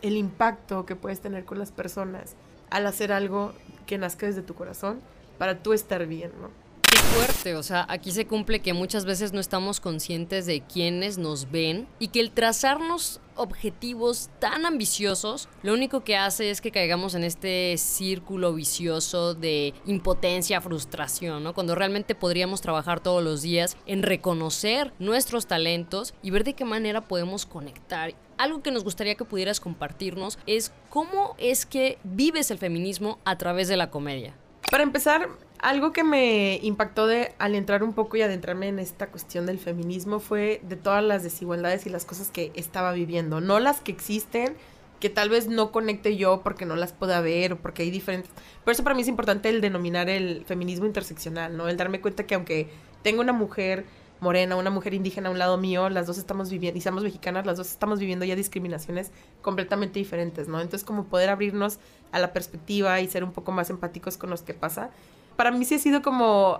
el 0.00 0.16
impacto 0.16 0.86
que 0.86 0.96
puedes 0.96 1.20
tener 1.20 1.44
con 1.44 1.58
las 1.58 1.72
personas 1.72 2.36
al 2.70 2.86
hacer 2.86 3.12
algo 3.12 3.52
que 3.86 3.98
nazca 3.98 4.26
desde 4.26 4.42
tu 4.42 4.54
corazón 4.54 5.00
para 5.36 5.62
tú 5.62 5.72
estar 5.72 6.06
bien, 6.06 6.32
¿no? 6.40 6.67
Fuerte, 6.98 7.54
o 7.54 7.62
sea, 7.62 7.86
aquí 7.88 8.12
se 8.12 8.26
cumple 8.26 8.60
que 8.60 8.72
muchas 8.72 9.04
veces 9.04 9.32
no 9.32 9.40
estamos 9.40 9.80
conscientes 9.80 10.46
de 10.46 10.60
quiénes 10.60 11.18
nos 11.18 11.50
ven 11.50 11.86
y 11.98 12.08
que 12.08 12.20
el 12.20 12.30
trazarnos 12.30 13.20
objetivos 13.38 14.30
tan 14.40 14.66
ambiciosos, 14.66 15.48
lo 15.62 15.72
único 15.72 16.02
que 16.04 16.16
hace 16.16 16.50
es 16.50 16.60
que 16.60 16.72
caigamos 16.72 17.14
en 17.14 17.24
este 17.24 17.76
círculo 17.78 18.52
vicioso 18.52 19.34
de 19.34 19.74
impotencia, 19.86 20.60
frustración, 20.60 21.44
¿no? 21.44 21.54
Cuando 21.54 21.74
realmente 21.74 22.14
podríamos 22.14 22.60
trabajar 22.60 23.00
todos 23.00 23.22
los 23.22 23.42
días 23.42 23.76
en 23.86 24.02
reconocer 24.02 24.92
nuestros 24.98 25.46
talentos 25.46 26.14
y 26.22 26.30
ver 26.30 26.44
de 26.44 26.54
qué 26.54 26.64
manera 26.64 27.02
podemos 27.02 27.46
conectar. 27.46 28.14
Algo 28.36 28.62
que 28.62 28.70
nos 28.70 28.84
gustaría 28.84 29.14
que 29.14 29.24
pudieras 29.24 29.60
compartirnos 29.60 30.38
es 30.46 30.72
cómo 30.90 31.34
es 31.38 31.64
que 31.64 31.98
vives 32.04 32.50
el 32.50 32.58
feminismo 32.58 33.18
a 33.24 33.38
través 33.38 33.68
de 33.68 33.76
la 33.76 33.90
comedia. 33.90 34.34
Para 34.70 34.82
empezar, 34.82 35.28
Algo 35.60 35.92
que 35.92 36.04
me 36.04 36.60
impactó 36.62 37.08
de 37.08 37.34
al 37.38 37.56
entrar 37.56 37.82
un 37.82 37.92
poco 37.92 38.16
y 38.16 38.22
adentrarme 38.22 38.68
en 38.68 38.78
esta 38.78 39.08
cuestión 39.08 39.44
del 39.44 39.58
feminismo 39.58 40.20
fue 40.20 40.60
de 40.62 40.76
todas 40.76 41.02
las 41.02 41.24
desigualdades 41.24 41.84
y 41.84 41.90
las 41.90 42.04
cosas 42.04 42.30
que 42.30 42.52
estaba 42.54 42.92
viviendo, 42.92 43.40
no 43.40 43.58
las 43.58 43.80
que 43.80 43.90
existen, 43.90 44.54
que 45.00 45.10
tal 45.10 45.30
vez 45.30 45.48
no 45.48 45.72
conecte 45.72 46.16
yo 46.16 46.42
porque 46.42 46.64
no 46.64 46.76
las 46.76 46.92
pueda 46.92 47.20
ver 47.20 47.54
o 47.54 47.56
porque 47.58 47.82
hay 47.82 47.90
diferentes. 47.90 48.30
Por 48.62 48.72
eso 48.72 48.84
para 48.84 48.94
mí 48.94 49.02
es 49.02 49.08
importante 49.08 49.48
el 49.48 49.60
denominar 49.60 50.08
el 50.08 50.44
feminismo 50.44 50.86
interseccional, 50.86 51.56
¿no? 51.56 51.68
El 51.68 51.76
darme 51.76 52.00
cuenta 52.00 52.24
que 52.24 52.36
aunque 52.36 52.68
tengo 53.02 53.20
una 53.20 53.32
mujer 53.32 53.84
morena, 54.20 54.56
una 54.56 54.70
mujer 54.70 54.94
indígena 54.94 55.28
a 55.28 55.32
un 55.32 55.38
lado 55.38 55.58
mío, 55.58 55.88
las 55.88 56.06
dos 56.06 56.18
estamos 56.18 56.50
viviendo, 56.50 56.78
y 56.78 56.82
somos 56.82 57.02
mexicanas, 57.02 57.46
las 57.46 57.56
dos 57.56 57.70
estamos 57.70 57.98
viviendo 57.98 58.24
ya 58.24 58.36
discriminaciones 58.36 59.10
completamente 59.42 59.98
diferentes, 59.98 60.46
¿no? 60.46 60.60
Entonces 60.60 60.84
como 60.84 61.04
poder 61.04 61.30
abrirnos 61.30 61.78
a 62.12 62.18
la 62.20 62.32
perspectiva 62.32 63.00
y 63.00 63.08
ser 63.08 63.24
un 63.24 63.32
poco 63.32 63.52
más 63.52 63.70
empáticos 63.70 64.16
con 64.16 64.30
los 64.30 64.42
que 64.42 64.54
pasa. 64.54 64.90
Para 65.38 65.52
mí 65.52 65.64
sí 65.64 65.76
ha 65.76 65.78
sido 65.78 66.02
como 66.02 66.58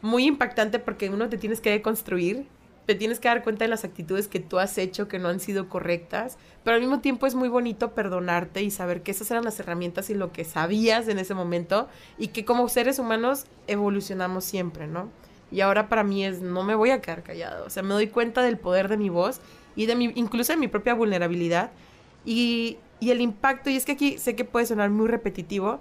muy 0.00 0.24
impactante 0.24 0.78
porque 0.78 1.10
uno 1.10 1.28
te 1.28 1.36
tienes 1.36 1.60
que 1.60 1.68
deconstruir, 1.68 2.46
te 2.86 2.94
tienes 2.94 3.20
que 3.20 3.28
dar 3.28 3.44
cuenta 3.44 3.66
de 3.66 3.68
las 3.68 3.84
actitudes 3.84 4.28
que 4.28 4.40
tú 4.40 4.58
has 4.58 4.78
hecho 4.78 5.08
que 5.08 5.18
no 5.18 5.28
han 5.28 5.40
sido 5.40 5.68
correctas, 5.68 6.38
pero 6.62 6.76
al 6.76 6.80
mismo 6.80 7.00
tiempo 7.00 7.26
es 7.26 7.34
muy 7.34 7.50
bonito 7.50 7.90
perdonarte 7.90 8.62
y 8.62 8.70
saber 8.70 9.02
que 9.02 9.10
esas 9.10 9.30
eran 9.30 9.44
las 9.44 9.60
herramientas 9.60 10.08
y 10.08 10.14
lo 10.14 10.32
que 10.32 10.46
sabías 10.46 11.06
en 11.08 11.18
ese 11.18 11.34
momento 11.34 11.86
y 12.16 12.28
que 12.28 12.46
como 12.46 12.66
seres 12.70 12.98
humanos 12.98 13.44
evolucionamos 13.66 14.46
siempre, 14.46 14.86
¿no? 14.86 15.10
Y 15.52 15.60
ahora 15.60 15.90
para 15.90 16.02
mí 16.02 16.24
es, 16.24 16.40
no 16.40 16.62
me 16.62 16.74
voy 16.74 16.92
a 16.92 17.02
quedar 17.02 17.24
callado. 17.24 17.66
O 17.66 17.68
sea, 17.68 17.82
me 17.82 17.92
doy 17.92 18.06
cuenta 18.06 18.40
del 18.40 18.56
poder 18.56 18.88
de 18.88 18.96
mi 18.96 19.10
voz 19.10 19.42
y 19.76 19.84
de 19.84 19.96
mi, 19.96 20.12
incluso 20.14 20.54
de 20.54 20.58
mi 20.58 20.68
propia 20.68 20.94
vulnerabilidad. 20.94 21.72
Y, 22.24 22.78
y 23.00 23.10
el 23.10 23.20
impacto, 23.20 23.68
y 23.68 23.76
es 23.76 23.84
que 23.84 23.92
aquí 23.92 24.16
sé 24.16 24.34
que 24.34 24.46
puede 24.46 24.64
sonar 24.64 24.88
muy 24.88 25.08
repetitivo, 25.08 25.80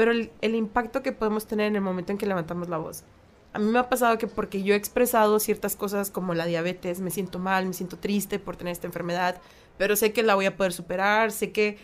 pero 0.00 0.12
el, 0.12 0.54
impacto 0.54 1.02
que 1.02 1.12
podemos 1.12 1.46
tener 1.46 1.66
en 1.66 1.76
el 1.76 1.82
momento 1.82 2.10
en 2.10 2.16
que 2.16 2.24
levantamos 2.24 2.70
la 2.70 2.78
voz. 2.78 3.04
A 3.52 3.58
mí 3.58 3.66
me 3.66 3.78
ha 3.78 3.90
pasado 3.90 4.16
que 4.16 4.28
porque 4.28 4.62
yo 4.62 4.72
he 4.72 4.76
expresado 4.78 5.38
ciertas 5.40 5.76
cosas 5.76 6.10
como 6.10 6.32
la 6.32 6.46
diabetes, 6.46 7.00
me 7.00 7.10
siento 7.10 7.38
mal, 7.38 7.66
me 7.66 7.74
siento 7.74 7.98
triste 7.98 8.38
por 8.38 8.56
tener 8.56 8.72
esta 8.72 8.86
enfermedad, 8.86 9.42
pero 9.76 9.96
sé 9.96 10.14
que 10.14 10.22
la 10.22 10.36
voy 10.36 10.46
a 10.46 10.56
poder 10.56 10.72
superar, 10.72 11.32
sé 11.32 11.52
que 11.52 11.76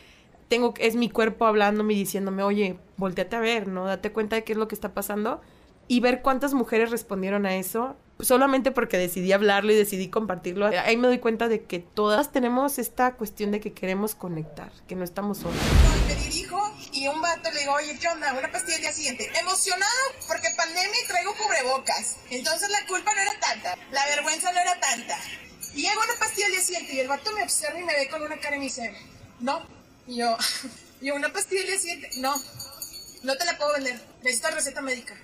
tengo 0.48 0.72
es 0.78 0.96
mi 0.96 1.10
cuerpo 1.10 1.44
hablándome 1.44 1.92
y 1.92 1.98
diciéndome, 1.98 2.42
"Oye, 2.42 2.78
volteate 2.96 3.36
a 3.36 3.40
ver, 3.40 3.68
¿no? 3.68 3.84
Date 3.84 4.12
cuenta 4.12 4.36
de 4.36 4.44
qué 4.44 4.52
es 4.52 4.58
lo 4.58 4.66
que 4.66 4.74
está 4.74 4.94
pasando." 4.94 5.42
y 5.88 6.00
ver 6.00 6.22
cuántas 6.22 6.54
mujeres 6.54 6.90
respondieron 6.90 7.46
a 7.46 7.54
eso, 7.56 7.94
solamente 8.18 8.72
porque 8.72 8.98
decidí 8.98 9.32
hablarlo 9.32 9.72
y 9.72 9.76
decidí 9.76 10.08
compartirlo. 10.08 10.66
Ahí 10.66 10.96
me 10.96 11.06
doy 11.06 11.18
cuenta 11.18 11.48
de 11.48 11.64
que 11.64 11.78
todas 11.78 12.32
tenemos 12.32 12.78
esta 12.78 13.14
cuestión 13.14 13.52
de 13.52 13.60
que 13.60 13.72
queremos 13.72 14.14
conectar, 14.14 14.72
que 14.88 14.96
no 14.96 15.04
estamos 15.04 15.38
solas. 15.38 15.60
Y 16.96 17.06
un 17.08 17.20
vato 17.20 17.50
le 17.50 17.60
digo, 17.60 17.72
oye, 17.72 17.98
¿qué 17.98 18.08
onda? 18.08 18.32
Una 18.32 18.50
pastilla 18.50 18.76
al 18.76 18.82
día 18.82 18.92
siguiente. 18.92 19.30
Emocionado 19.38 19.92
porque 20.26 20.48
pandemia 20.56 21.02
y 21.04 21.06
traigo 21.06 21.34
cubrebocas. 21.36 22.16
Entonces 22.30 22.70
la 22.70 22.86
culpa 22.86 23.12
no 23.14 23.20
era 23.20 23.38
tanta, 23.38 23.76
la 23.92 24.06
vergüenza 24.06 24.50
no 24.52 24.58
era 24.58 24.80
tanta. 24.80 25.18
Y 25.74 25.82
llego 25.82 26.00
una 26.02 26.18
pastilla 26.18 26.46
al 26.46 26.52
día 26.52 26.62
siguiente 26.62 26.94
y 26.94 27.00
el 27.00 27.08
vato 27.08 27.32
me 27.32 27.42
observa 27.42 27.78
y 27.78 27.84
me 27.84 27.92
ve 27.92 28.08
con 28.08 28.22
una 28.22 28.38
cara 28.38 28.56
y 28.56 28.60
me 28.60 28.64
dice, 28.64 28.94
no. 29.40 29.66
Y 30.06 30.16
yo, 30.16 30.36
y 31.02 31.10
una 31.10 31.30
pastilla 31.32 31.60
al 31.60 31.66
día 31.66 31.78
siguiente, 31.78 32.10
no, 32.18 32.34
no 33.24 33.36
te 33.36 33.44
la 33.44 33.58
puedo 33.58 33.74
vender, 33.74 34.00
necesito 34.22 34.50
receta 34.50 34.80
médica. 34.80 35.14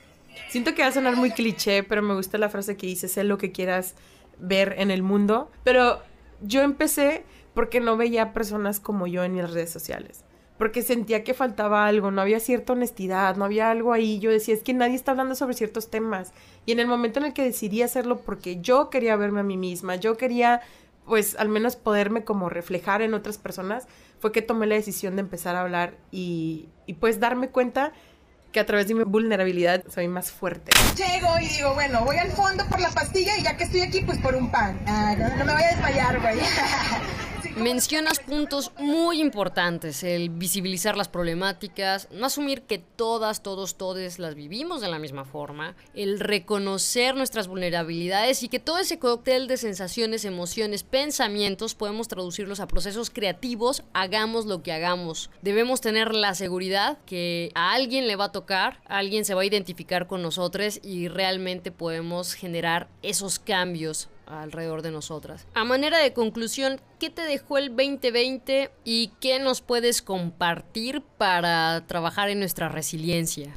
Siento 0.50 0.74
que 0.74 0.82
va 0.82 0.88
a 0.88 0.92
sonar 0.92 1.16
muy 1.16 1.30
cliché, 1.30 1.82
pero 1.82 2.02
me 2.02 2.14
gusta 2.14 2.36
la 2.36 2.50
frase 2.50 2.76
que 2.76 2.86
dice, 2.86 3.08
sé 3.08 3.24
lo 3.24 3.38
que 3.38 3.50
quieras 3.50 3.94
ver 4.38 4.74
en 4.78 4.90
el 4.90 5.02
mundo. 5.02 5.50
Pero 5.64 6.02
yo 6.42 6.60
empecé 6.60 7.24
porque 7.54 7.80
no 7.80 7.96
veía 7.96 8.34
personas 8.34 8.78
como 8.78 9.06
yo 9.06 9.24
en 9.24 9.38
las 9.38 9.52
redes 9.52 9.70
sociales. 9.70 10.24
Porque 10.58 10.82
sentía 10.82 11.24
que 11.24 11.34
faltaba 11.34 11.86
algo, 11.86 12.10
no 12.10 12.20
había 12.20 12.38
cierta 12.38 12.74
honestidad, 12.74 13.36
no 13.36 13.44
había 13.44 13.70
algo 13.70 13.92
ahí. 13.92 14.18
Yo 14.20 14.30
decía, 14.30 14.54
es 14.54 14.62
que 14.62 14.74
nadie 14.74 14.94
está 14.94 15.12
hablando 15.12 15.34
sobre 15.34 15.54
ciertos 15.54 15.90
temas. 15.90 16.32
Y 16.66 16.72
en 16.72 16.80
el 16.80 16.86
momento 16.86 17.18
en 17.18 17.26
el 17.26 17.32
que 17.32 17.42
decidí 17.42 17.82
hacerlo 17.82 18.20
porque 18.20 18.60
yo 18.60 18.90
quería 18.90 19.16
verme 19.16 19.40
a 19.40 19.44
mí 19.44 19.56
misma, 19.56 19.96
yo 19.96 20.16
quería, 20.16 20.60
pues, 21.06 21.36
al 21.36 21.48
menos 21.48 21.76
poderme 21.76 22.24
como 22.24 22.48
reflejar 22.48 23.02
en 23.02 23.14
otras 23.14 23.38
personas, 23.38 23.88
fue 24.20 24.30
que 24.30 24.40
tomé 24.40 24.66
la 24.66 24.76
decisión 24.76 25.16
de 25.16 25.22
empezar 25.22 25.56
a 25.56 25.62
hablar 25.62 25.94
y, 26.12 26.68
pues 27.00 27.18
darme 27.18 27.48
cuenta 27.48 27.92
que 28.52 28.60
a 28.60 28.66
través 28.66 28.86
de 28.86 28.94
mi 28.94 29.02
vulnerabilidad 29.02 29.82
soy 29.88 30.06
más 30.06 30.30
fuerte. 30.30 30.70
Llego 30.94 31.38
y 31.40 31.48
digo, 31.48 31.74
bueno, 31.74 32.04
voy 32.04 32.18
al 32.18 32.30
fondo 32.30 32.64
por 32.66 32.80
la 32.80 32.90
pastilla 32.90 33.36
y 33.38 33.42
ya 33.42 33.56
que 33.56 33.64
estoy 33.64 33.80
aquí, 33.80 34.02
pues 34.02 34.18
por 34.18 34.36
un 34.36 34.50
pan. 34.50 34.78
Ah, 34.86 35.16
no, 35.18 35.28
no 35.38 35.44
me 35.44 35.54
voy 35.54 35.62
a 35.62 35.68
desmayar, 35.70 36.20
güey. 36.20 36.38
Mencionas 37.56 38.20
puntos 38.20 38.72
muy 38.78 39.20
importantes, 39.20 40.04
el 40.04 40.30
visibilizar 40.30 40.96
las 40.96 41.08
problemáticas, 41.08 42.08
no 42.12 42.26
asumir 42.26 42.62
que 42.62 42.78
todas, 42.78 43.42
todos, 43.42 43.76
todes 43.76 44.18
las 44.18 44.34
vivimos 44.34 44.80
de 44.80 44.88
la 44.88 44.98
misma 44.98 45.24
forma, 45.24 45.74
el 45.94 46.20
reconocer 46.20 47.16
nuestras 47.16 47.48
vulnerabilidades 47.48 48.42
y 48.42 48.48
que 48.48 48.60
todo 48.60 48.78
ese 48.78 48.98
cóctel 48.98 49.48
de 49.48 49.56
sensaciones, 49.56 50.24
emociones, 50.24 50.82
pensamientos 50.82 51.74
podemos 51.74 52.08
traducirlos 52.08 52.60
a 52.60 52.68
procesos 52.68 53.10
creativos, 53.10 53.82
hagamos 53.92 54.46
lo 54.46 54.62
que 54.62 54.72
hagamos. 54.72 55.30
Debemos 55.42 55.80
tener 55.80 56.14
la 56.14 56.34
seguridad 56.34 56.98
que 57.06 57.50
a 57.54 57.72
alguien 57.72 58.06
le 58.06 58.16
va 58.16 58.26
a 58.26 58.32
tocar, 58.32 58.80
alguien 58.86 59.24
se 59.24 59.34
va 59.34 59.42
a 59.42 59.46
identificar 59.46 60.06
con 60.06 60.22
nosotros 60.22 60.80
y 60.82 61.08
realmente 61.08 61.72
podemos 61.72 62.34
generar 62.34 62.88
esos 63.02 63.38
cambios 63.38 64.08
alrededor 64.40 64.82
de 64.82 64.90
nosotras. 64.90 65.46
A 65.54 65.64
manera 65.64 65.98
de 65.98 66.12
conclusión, 66.12 66.80
¿qué 66.98 67.10
te 67.10 67.22
dejó 67.22 67.58
el 67.58 67.68
2020 67.68 68.70
y 68.84 69.12
qué 69.20 69.38
nos 69.38 69.60
puedes 69.60 70.00
compartir 70.00 71.02
para 71.18 71.84
trabajar 71.86 72.30
en 72.30 72.38
nuestra 72.38 72.68
resiliencia? 72.68 73.56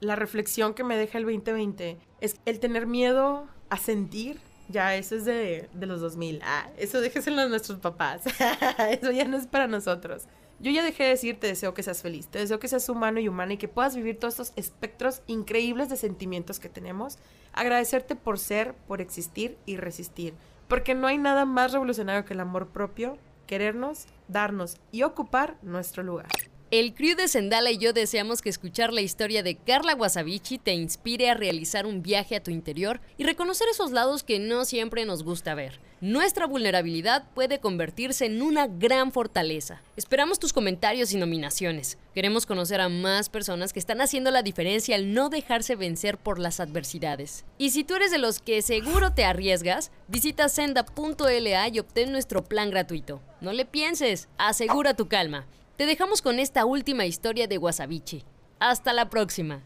La 0.00 0.16
reflexión 0.16 0.74
que 0.74 0.84
me 0.84 0.96
deja 0.96 1.18
el 1.18 1.24
2020 1.24 1.98
es 2.20 2.36
el 2.46 2.60
tener 2.60 2.86
miedo 2.86 3.48
a 3.68 3.76
sentir. 3.76 4.38
Ya, 4.68 4.94
eso 4.96 5.16
es 5.16 5.24
de, 5.24 5.68
de 5.72 5.86
los 5.86 6.00
2000. 6.00 6.40
Ah, 6.44 6.68
eso 6.76 7.00
déjeselo 7.00 7.42
a 7.42 7.48
nuestros 7.48 7.80
papás. 7.80 8.22
eso 8.90 9.10
ya 9.10 9.24
no 9.24 9.36
es 9.36 9.46
para 9.46 9.66
nosotros. 9.66 10.24
Yo 10.60 10.72
ya 10.72 10.82
dejé 10.82 11.04
de 11.04 11.10
decir 11.10 11.38
te 11.38 11.46
deseo 11.46 11.72
que 11.72 11.84
seas 11.84 12.02
feliz, 12.02 12.26
te 12.26 12.40
deseo 12.40 12.58
que 12.58 12.66
seas 12.66 12.88
humano 12.88 13.20
y 13.20 13.28
humana 13.28 13.52
y 13.52 13.58
que 13.58 13.68
puedas 13.68 13.94
vivir 13.94 14.18
todos 14.18 14.34
estos 14.34 14.52
espectros 14.56 15.22
increíbles 15.28 15.88
de 15.88 15.96
sentimientos 15.96 16.58
que 16.58 16.68
tenemos. 16.68 17.18
Agradecerte 17.52 18.16
por 18.16 18.38
ser, 18.38 18.74
por 18.88 19.00
existir 19.00 19.56
y 19.66 19.76
resistir. 19.76 20.34
Porque 20.66 20.94
no 20.94 21.06
hay 21.06 21.16
nada 21.16 21.44
más 21.44 21.72
revolucionario 21.72 22.24
que 22.24 22.34
el 22.34 22.40
amor 22.40 22.68
propio, 22.68 23.18
querernos, 23.46 24.06
darnos 24.26 24.76
y 24.90 25.04
ocupar 25.04 25.56
nuestro 25.62 26.02
lugar. 26.02 26.28
El 26.70 26.92
crew 26.92 27.16
de 27.16 27.28
Sendala 27.28 27.70
y 27.70 27.78
yo 27.78 27.94
deseamos 27.94 28.42
que 28.42 28.50
escuchar 28.50 28.92
la 28.92 29.00
historia 29.00 29.42
de 29.42 29.56
Carla 29.56 29.94
Wasabichi 29.94 30.58
te 30.58 30.74
inspire 30.74 31.30
a 31.30 31.34
realizar 31.34 31.86
un 31.86 32.02
viaje 32.02 32.36
a 32.36 32.42
tu 32.42 32.50
interior 32.50 33.00
y 33.16 33.24
reconocer 33.24 33.66
esos 33.70 33.90
lados 33.90 34.22
que 34.22 34.38
no 34.38 34.66
siempre 34.66 35.06
nos 35.06 35.22
gusta 35.22 35.54
ver. 35.54 35.80
Nuestra 36.02 36.46
vulnerabilidad 36.46 37.24
puede 37.34 37.58
convertirse 37.58 38.26
en 38.26 38.42
una 38.42 38.66
gran 38.66 39.12
fortaleza. 39.12 39.80
Esperamos 39.96 40.38
tus 40.38 40.52
comentarios 40.52 41.14
y 41.14 41.16
nominaciones. 41.16 41.96
Queremos 42.14 42.44
conocer 42.44 42.82
a 42.82 42.90
más 42.90 43.30
personas 43.30 43.72
que 43.72 43.78
están 43.78 44.02
haciendo 44.02 44.30
la 44.30 44.42
diferencia 44.42 44.94
al 44.94 45.14
no 45.14 45.30
dejarse 45.30 45.74
vencer 45.74 46.18
por 46.18 46.38
las 46.38 46.60
adversidades. 46.60 47.46
Y 47.56 47.70
si 47.70 47.82
tú 47.82 47.94
eres 47.94 48.10
de 48.10 48.18
los 48.18 48.40
que 48.40 48.60
seguro 48.60 49.14
te 49.14 49.24
arriesgas, 49.24 49.90
visita 50.06 50.50
senda.la 50.50 51.68
y 51.68 51.78
obtén 51.78 52.12
nuestro 52.12 52.44
plan 52.44 52.68
gratuito. 52.68 53.22
No 53.40 53.54
le 53.54 53.64
pienses, 53.64 54.28
asegura 54.36 54.92
tu 54.92 55.08
calma. 55.08 55.46
Te 55.78 55.86
dejamos 55.86 56.22
con 56.22 56.40
esta 56.40 56.64
última 56.64 57.04
historia 57.06 57.46
de 57.46 57.56
Wasabichi. 57.56 58.24
Hasta 58.58 58.92
la 58.92 59.08
próxima. 59.08 59.60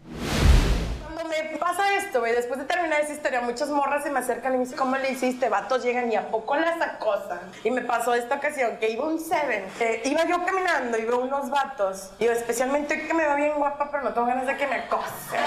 Cuando 1.03 1.25
me 1.25 1.57
pasa 1.57 1.97
esto, 1.97 2.21
güey, 2.21 2.35
después 2.35 2.61
de 2.61 2.67
terminar 2.67 3.01
esa 3.01 3.15
historia, 3.15 3.41
muchas 3.41 3.71
morras 3.71 4.03
se 4.03 4.11
me 4.11 4.19
acercan 4.19 4.53
y 4.53 4.59
me 4.59 4.65
dicen, 4.65 4.77
¿cómo 4.77 4.95
le 4.99 5.11
hiciste? 5.11 5.49
Vatos 5.49 5.83
llegan 5.83 6.13
y 6.13 6.17
a 6.17 6.29
poco 6.29 6.55
las 6.57 6.79
acosan. 6.83 7.41
Y 7.65 7.71
me 7.71 7.81
pasó 7.81 8.13
esta 8.13 8.35
ocasión 8.35 8.77
que 8.77 8.91
iba 8.91 9.07
un 9.07 9.19
Seven, 9.19 9.65
iba 10.05 10.27
yo 10.27 10.45
caminando 10.45 10.99
y 10.99 11.07
veo 11.07 11.19
unos 11.19 11.49
vatos. 11.49 12.11
Y 12.19 12.27
yo, 12.27 12.33
especialmente 12.33 13.07
que 13.07 13.15
me 13.15 13.25
va 13.25 13.35
bien 13.35 13.55
guapa, 13.57 13.91
pero 13.91 14.05
no 14.05 14.13
tengo 14.13 14.27
ganas 14.27 14.47
de 14.47 14.55
que 14.59 14.67
me 14.67 14.75
acosen. 14.75 15.41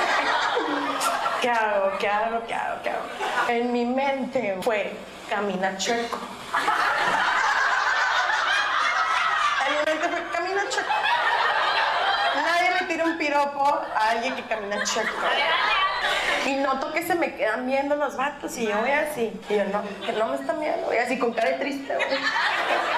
¿Qué 1.44 1.50
hago? 1.52 1.92
¿Qué 2.00 2.08
hago? 2.08 2.44
¿Qué 2.48 2.56
hago? 2.56 2.82
¿Qué 2.82 2.90
hago? 2.90 3.04
En 3.50 3.72
mi 3.72 3.86
mente 3.86 4.58
fue, 4.64 4.94
camina 5.30 5.78
chueco. 5.78 6.18
En 9.68 9.74
mi 9.74 9.92
mente 9.92 10.10
fue, 10.10 10.24
camina 10.32 10.62
chueco. 10.70 10.92
Nadie 12.36 12.72
le 12.80 12.86
tira 12.88 13.06
un 13.06 13.15
piropo 13.26 13.82
a 13.96 14.10
alguien 14.10 14.36
que 14.36 14.44
camina 14.44 14.84
chueco. 14.84 15.10
Y 16.46 16.56
noto 16.56 16.92
que 16.94 17.02
se 17.02 17.16
me 17.16 17.34
quedan 17.36 17.66
viendo 17.66 17.96
los 17.96 18.16
vatos 18.16 18.56
y 18.58 18.68
yo 18.68 18.78
voy 18.78 18.92
así. 18.92 19.34
Y 19.50 19.56
yo, 19.56 19.64
no, 19.66 19.82
que 20.06 20.12
no 20.14 20.28
me 20.28 20.36
están 20.36 20.60
viendo. 20.60 20.86
Voy 20.86 20.98
así 20.98 21.18
con 21.18 21.34
cara 21.34 21.52
de 21.52 21.58
triste. 21.58 21.98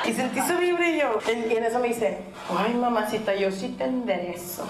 Y 0.03 0.13
sentí 0.13 0.41
su 0.41 0.57
vibra 0.57 0.88
y 0.89 1.00
yo. 1.00 1.19
Y 1.27 1.55
en 1.55 1.63
eso 1.63 1.79
me 1.79 1.88
dice, 1.88 2.19
ay, 2.57 2.74
mamacita, 2.74 3.34
yo 3.36 3.51
sí 3.51 3.75
te 3.77 3.86
enderezo 3.86 4.67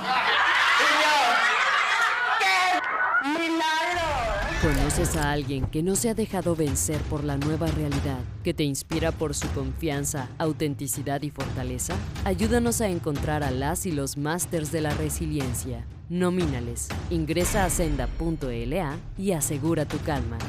¡qué 2.40 3.30
milagro! 3.30 4.87
¿Conoces 4.98 5.18
a 5.18 5.32
alguien 5.32 5.68
que 5.68 5.84
no 5.84 5.96
se 5.96 6.10
ha 6.10 6.16
dejado 6.16 6.56
vencer 6.56 7.00
por 7.02 7.24
la 7.24 7.38
nueva 7.38 7.68
realidad, 7.68 8.18
que 8.44 8.56
te 8.56 8.64
inspira 8.64 9.12
por 9.12 9.36
su 9.36 9.48
confianza, 9.50 10.28
autenticidad 10.40 11.22
y 11.22 11.30
fortaleza? 11.30 11.94
Ayúdanos 12.26 12.82
a 12.82 12.88
encontrar 12.88 13.44
a 13.44 13.52
las 13.52 13.86
y 13.86 13.92
los 13.92 14.18
másters 14.18 14.72
de 14.72 14.82
la 14.82 14.90
resiliencia. 14.96 15.86
Nomínales. 16.10 16.88
Ingresa 17.12 17.64
a 17.64 17.70
senda.la 17.70 18.98
y 19.20 19.34
asegura 19.34 19.86
tu 19.86 20.00
calma. 20.00 20.40